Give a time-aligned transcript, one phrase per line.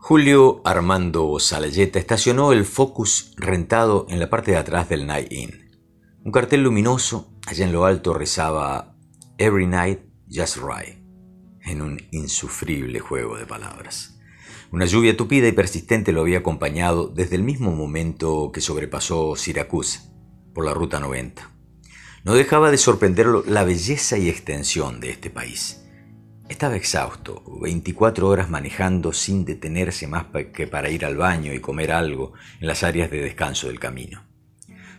[0.00, 5.76] Julio Armando Salayeta estacionó el Focus rentado en la parte de atrás del Night Inn.
[6.24, 8.96] Un cartel luminoso allá en lo alto rezaba
[9.38, 9.98] Every Night
[10.30, 10.98] Just Right,
[11.62, 14.18] en un insufrible juego de palabras.
[14.70, 20.00] Una lluvia tupida y persistente lo había acompañado desde el mismo momento que sobrepasó Syracuse
[20.54, 21.50] por la Ruta 90.
[22.24, 25.87] No dejaba de sorprenderlo la belleza y extensión de este país.
[26.48, 31.92] Estaba exhausto, 24 horas manejando sin detenerse más que para ir al baño y comer
[31.92, 34.24] algo en las áreas de descanso del camino.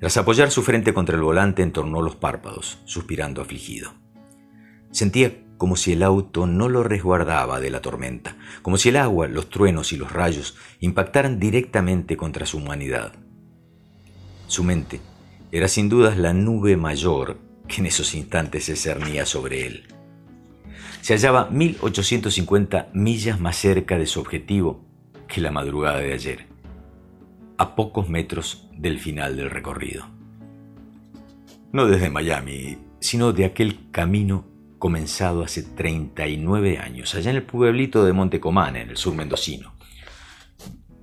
[0.00, 3.92] Tras apoyar su frente contra el volante entornó los párpados, suspirando afligido.
[4.90, 9.28] Sentía como si el auto no lo resguardaba de la tormenta, como si el agua,
[9.28, 13.12] los truenos y los rayos impactaran directamente contra su humanidad.
[14.46, 15.00] Su mente
[15.52, 19.93] era sin dudas la nube mayor que en esos instantes se cernía sobre él
[21.04, 24.86] se hallaba 1850 millas más cerca de su objetivo
[25.28, 26.46] que la madrugada de ayer,
[27.58, 30.08] a pocos metros del final del recorrido.
[31.72, 34.46] No desde Miami, sino de aquel camino
[34.78, 39.74] comenzado hace 39 años, allá en el pueblito de Montecomán, en el sur mendocino.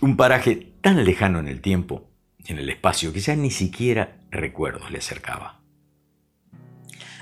[0.00, 2.08] Un paraje tan lejano en el tiempo
[2.46, 5.60] en el espacio que ya ni siquiera recuerdos le acercaba.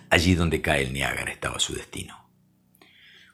[0.08, 2.19] Allí donde cae el Niágara estaba su destino.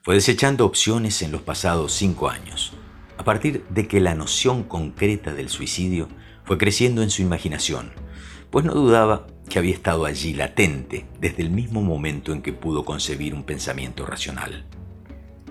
[0.07, 2.71] Fue desechando opciones en los pasados cinco años,
[3.17, 6.07] a partir de que la noción concreta del suicidio
[6.45, 7.91] fue creciendo en su imaginación,
[8.49, 12.85] pues no dudaba que había estado allí latente desde el mismo momento en que pudo
[12.85, 14.63] concebir un pensamiento racional,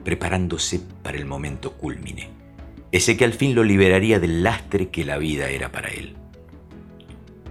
[0.04, 2.30] preparándose para el momento cúlmine,
[2.92, 6.16] ese que al fin lo liberaría del lastre que la vida era para él.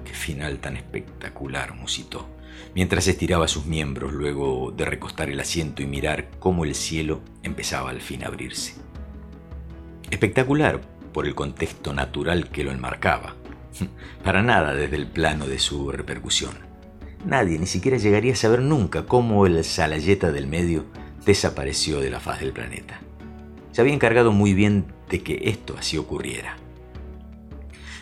[0.03, 2.34] Qué final tan espectacular, musitó
[2.73, 7.89] mientras estiraba sus miembros luego de recostar el asiento y mirar cómo el cielo empezaba
[7.89, 8.75] al fin a abrirse.
[10.11, 10.81] Espectacular
[11.13, 13.35] por el contexto natural que lo enmarcaba,
[14.23, 16.53] para nada desde el plano de su repercusión.
[17.25, 20.85] Nadie ni siquiera llegaría a saber nunca cómo el salayeta del medio
[21.25, 22.99] desapareció de la faz del planeta.
[23.71, 26.57] Se había encargado muy bien de que esto así ocurriera.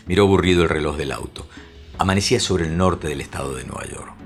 [0.06, 1.46] Miró aburrido el reloj del auto.
[1.98, 4.23] Amanecía sobre el norte del estado de Nueva York.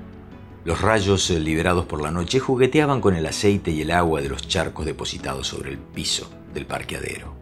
[0.69, 4.29] Los rayos eh, liberados por la noche jugueteaban con el aceite y el agua de
[4.29, 7.33] los charcos depositados sobre el piso del parqueadero.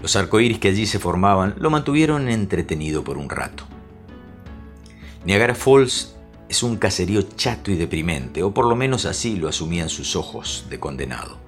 [0.00, 3.64] Los arcoíris que allí se formaban lo mantuvieron entretenido por un rato.
[5.24, 6.14] Niagara Falls
[6.48, 10.66] es un caserío chato y deprimente, o por lo menos así lo asumían sus ojos
[10.70, 11.38] de condenado.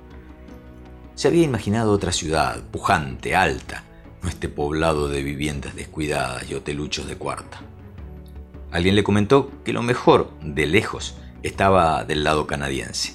[1.15, 3.85] Se había imaginado otra ciudad, pujante, alta,
[4.21, 7.61] no este poblado de viviendas descuidadas y hoteluchos de cuarta.
[8.71, 13.15] Alguien le comentó que lo mejor, de lejos, estaba del lado canadiense.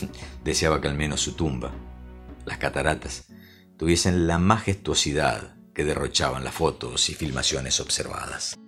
[0.44, 1.72] Deseaba que al menos su tumba,
[2.44, 3.26] las cataratas,
[3.76, 8.58] tuviesen la majestuosidad que derrochaban las fotos y filmaciones observadas.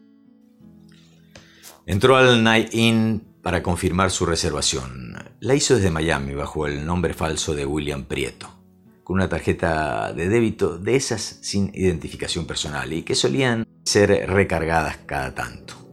[1.86, 5.18] Entró al Night Inn para confirmar su reservación.
[5.40, 8.48] La hizo desde Miami bajo el nombre falso de William Prieto,
[9.04, 14.96] con una tarjeta de débito de esas sin identificación personal y que solían ser recargadas
[15.04, 15.83] cada tanto.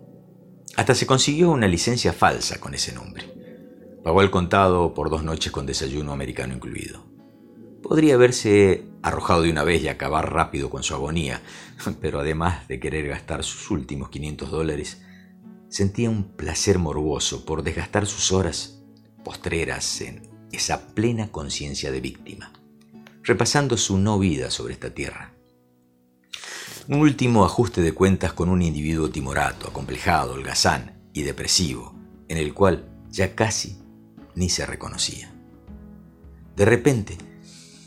[0.77, 3.25] Hasta se consiguió una licencia falsa con ese nombre.
[4.03, 7.03] Pagó el contado por dos noches con desayuno americano incluido.
[7.83, 11.41] Podría haberse arrojado de una vez y acabar rápido con su agonía,
[12.01, 15.01] pero además de querer gastar sus últimos 500 dólares,
[15.67, 18.81] sentía un placer morboso por desgastar sus horas
[19.25, 22.53] postreras en esa plena conciencia de víctima,
[23.23, 25.33] repasando su no vida sobre esta tierra
[26.87, 31.95] un último ajuste de cuentas con un individuo timorato, acomplejado, holgazán y depresivo,
[32.27, 33.77] en el cual ya casi
[34.35, 35.31] ni se reconocía.
[36.55, 37.17] De repente,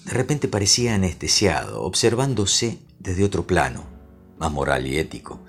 [0.04, 3.84] de repente parecía anestesiado, observándose desde otro plano,
[4.38, 5.40] más moral y ético,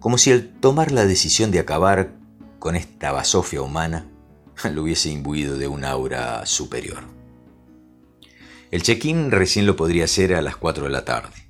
[0.00, 2.14] como si al tomar la decisión de acabar
[2.58, 4.06] con esta basofia humana
[4.72, 7.04] lo hubiese imbuido de un aura superior.
[8.70, 11.43] El check-in recién lo podría hacer a las 4 de la tarde.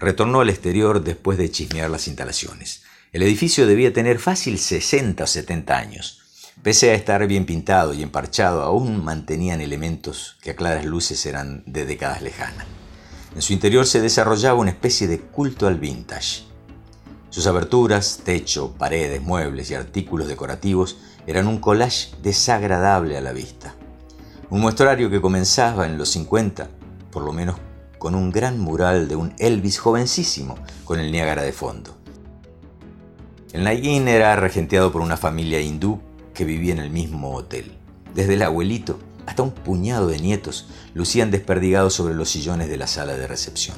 [0.00, 2.84] Retornó al exterior después de chismear las instalaciones.
[3.12, 6.22] El edificio debía tener fácil 60 o 70 años.
[6.62, 11.62] Pese a estar bien pintado y emparchado, aún mantenían elementos que a claras luces eran
[11.66, 12.66] de décadas lejanas.
[13.34, 16.44] En su interior se desarrollaba una especie de culto al vintage.
[17.28, 20.96] Sus aberturas, techo, paredes, muebles y artículos decorativos
[21.26, 23.74] eran un collage desagradable a la vista.
[24.48, 26.70] Un muestrario que comenzaba en los 50,
[27.12, 27.56] por lo menos
[28.00, 31.96] con un gran mural de un Elvis jovencísimo con el Niágara de fondo.
[33.52, 36.00] El Nayin era regenteado por una familia hindú
[36.32, 37.76] que vivía en el mismo hotel,
[38.14, 42.86] desde el abuelito hasta un puñado de nietos, lucían desperdigados sobre los sillones de la
[42.86, 43.76] sala de recepción.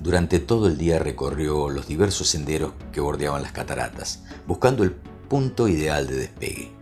[0.00, 5.68] Durante todo el día recorrió los diversos senderos que bordeaban las cataratas, buscando el punto
[5.68, 6.72] ideal de despegue.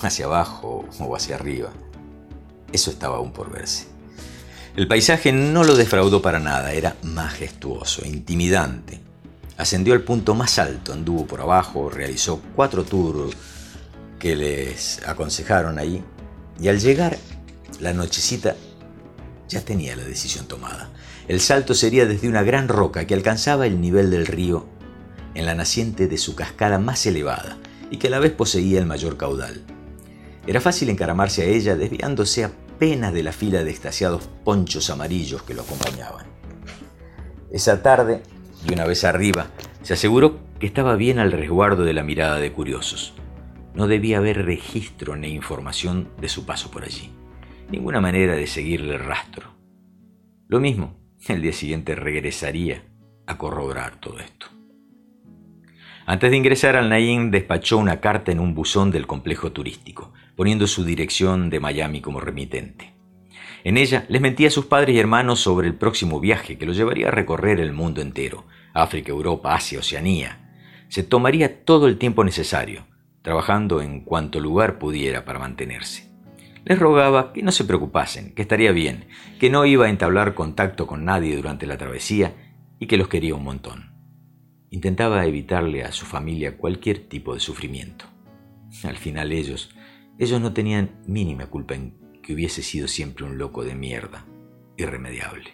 [0.00, 1.70] Hacia abajo o hacia arriba.
[2.72, 3.91] Eso estaba aún por verse.
[4.74, 9.00] El paisaje no lo defraudó para nada, era majestuoso, intimidante.
[9.58, 13.36] Ascendió al punto más alto, anduvo por abajo, realizó cuatro tours
[14.18, 16.02] que les aconsejaron ahí,
[16.58, 17.18] y al llegar
[17.80, 18.56] la nochecita
[19.46, 20.88] ya tenía la decisión tomada.
[21.28, 24.66] El salto sería desde una gran roca que alcanzaba el nivel del río
[25.34, 27.58] en la naciente de su cascada más elevada
[27.90, 29.62] y que a la vez poseía el mayor caudal.
[30.46, 32.44] Era fácil encaramarse a ella desviándose
[32.82, 36.26] apenas de la fila de extasiados ponchos amarillos que lo acompañaban.
[37.52, 38.24] Esa tarde,
[38.68, 39.46] y una vez arriba,
[39.82, 43.14] se aseguró que estaba bien al resguardo de la mirada de curiosos.
[43.76, 47.12] No debía haber registro ni información de su paso por allí.
[47.70, 49.54] Ninguna manera de seguirle el rastro.
[50.48, 50.96] Lo mismo,
[51.28, 52.82] el día siguiente regresaría
[53.28, 54.46] a corroborar todo esto.
[56.04, 60.66] Antes de ingresar al Naim despachó una carta en un buzón del complejo turístico, poniendo
[60.66, 62.92] su dirección de Miami como remitente.
[63.64, 66.72] En ella les mentía a sus padres y hermanos sobre el próximo viaje que lo
[66.72, 68.44] llevaría a recorrer el mundo entero,
[68.74, 70.50] África, Europa, Asia, Oceanía.
[70.88, 72.86] Se tomaría todo el tiempo necesario,
[73.22, 76.10] trabajando en cuanto lugar pudiera para mantenerse.
[76.64, 79.06] Les rogaba que no se preocupasen, que estaría bien,
[79.38, 82.34] que no iba a entablar contacto con nadie durante la travesía
[82.80, 83.91] y que los quería un montón.
[84.72, 88.06] Intentaba evitarle a su familia cualquier tipo de sufrimiento.
[88.84, 89.70] Al final ellos,
[90.18, 94.24] ellos no tenían mínima culpa en que hubiese sido siempre un loco de mierda,
[94.78, 95.50] irremediable.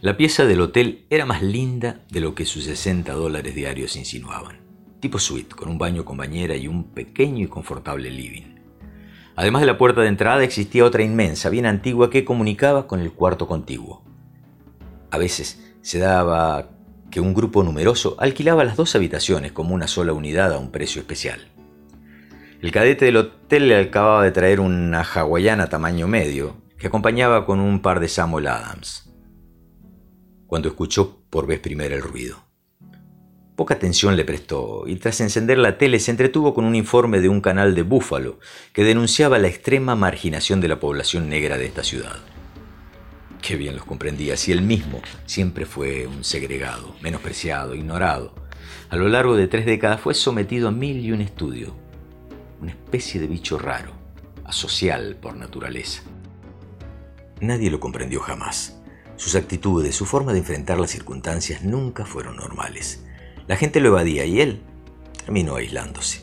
[0.00, 4.60] La pieza del hotel era más linda de lo que sus 60 dólares diarios insinuaban.
[5.00, 8.56] Tipo suite, con un baño con bañera y un pequeño y confortable living.
[9.36, 13.12] Además de la puerta de entrada existía otra inmensa, bien antigua, que comunicaba con el
[13.12, 14.02] cuarto contiguo.
[15.10, 16.77] A veces se daba
[17.10, 21.00] que un grupo numeroso alquilaba las dos habitaciones como una sola unidad a un precio
[21.00, 21.48] especial.
[22.60, 27.60] El cadete del hotel le acababa de traer una hawaiana tamaño medio que acompañaba con
[27.60, 29.12] un par de Samuel Adams.
[30.46, 32.48] Cuando escuchó por vez primera el ruido.
[33.54, 37.28] Poca atención le prestó y tras encender la tele se entretuvo con un informe de
[37.28, 38.38] un canal de Búfalo
[38.72, 42.18] que denunciaba la extrema marginación de la población negra de esta ciudad.
[43.56, 48.34] Bien los comprendía, si él mismo siempre fue un segregado, menospreciado, ignorado.
[48.90, 51.74] A lo largo de tres décadas fue sometido a mil y un estudio.
[52.60, 53.92] Una especie de bicho raro,
[54.44, 56.02] asocial por naturaleza.
[57.40, 58.80] Nadie lo comprendió jamás.
[59.16, 63.04] Sus actitudes, su forma de enfrentar las circunstancias nunca fueron normales.
[63.46, 64.62] La gente lo evadía y él
[65.24, 66.22] terminó aislándose.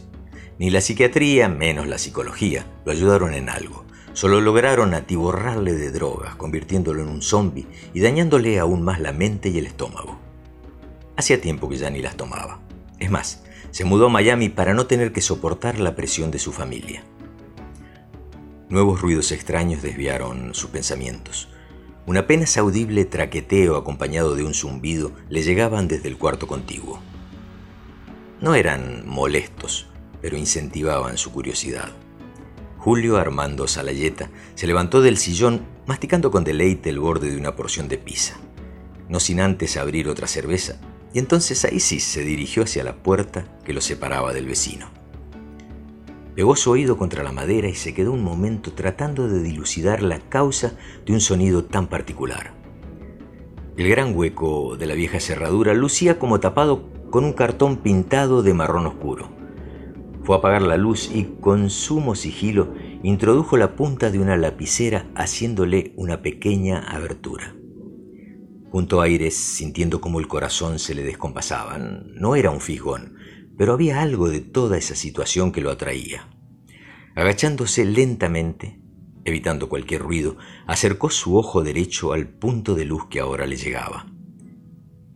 [0.59, 3.84] Ni la psiquiatría, menos la psicología, lo ayudaron en algo.
[4.15, 9.49] Solo lograron atiborrarle de drogas, convirtiéndolo en un zombie y dañándole aún más la mente
[9.49, 10.17] y el estómago.
[11.17, 12.61] Hacía tiempo que ya ni las tomaba.
[12.97, 16.53] Es más, se mudó a Miami para no tener que soportar la presión de su
[16.53, 17.03] familia.
[18.69, 21.49] Nuevos ruidos extraños desviaron sus pensamientos.
[22.05, 27.01] Un apenas audible traqueteo acompañado de un zumbido le llegaban desde el cuarto contiguo.
[28.39, 29.87] No eran molestos,
[30.21, 31.91] pero incentivaban su curiosidad.
[32.85, 37.87] Julio Armando Salayeta se levantó del sillón masticando con deleite el borde de una porción
[37.87, 38.35] de pizza,
[39.09, 40.79] no sin antes abrir otra cerveza,
[41.11, 44.91] y entonces ahí sí se dirigió hacia la puerta que lo separaba del vecino.
[46.35, 50.19] Pegó su oído contra la madera y se quedó un momento tratando de dilucidar la
[50.19, 50.77] causa
[51.07, 52.53] de un sonido tan particular.
[53.77, 58.53] El gran hueco de la vieja cerradura lucía como tapado con un cartón pintado de
[58.53, 59.34] marrón oscuro.
[60.25, 65.07] Fue a apagar la luz y con sumo sigilo introdujo la punta de una lapicera
[65.13, 67.55] haciéndole una pequeña abertura.
[68.71, 71.77] Junto a Aires, sintiendo como el corazón se le descompasaba.
[71.77, 73.17] No era un fijón,
[73.55, 76.27] pero había algo de toda esa situación que lo atraía.
[77.13, 78.81] Agachándose lentamente,
[79.25, 84.07] evitando cualquier ruido, acercó su ojo derecho al punto de luz que ahora le llegaba.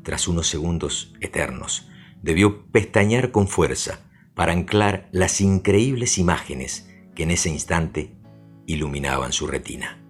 [0.04, 1.90] Tras unos segundos eternos,
[2.22, 4.09] debió pestañear con fuerza,
[4.40, 8.16] para anclar las increíbles imágenes que en ese instante
[8.68, 10.02] iluminaban su retina.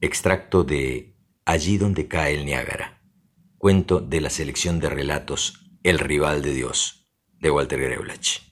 [0.00, 3.00] Extracto de Allí donde cae el Niágara,
[3.56, 8.51] cuento de la selección de relatos El rival de Dios, de Walter Greulach.